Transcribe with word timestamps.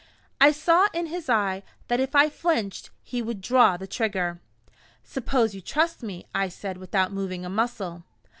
I 0.41 0.51
saw 0.51 0.87
in 0.95 1.05
his 1.05 1.29
eye, 1.29 1.61
that 1.87 1.99
if 1.99 2.15
I 2.15 2.27
flinched, 2.27 2.89
he 3.03 3.21
would 3.21 3.39
draw 3.39 3.77
the 3.77 3.85
trigger. 3.85 4.41
"Suppose 5.03 5.53
you 5.53 5.61
trust 5.61 6.01
me?" 6.01 6.25
I 6.33 6.49
said, 6.49 6.77
without 6.77 7.13
moving 7.13 7.45
a 7.45 7.49
muscle. 7.49 8.01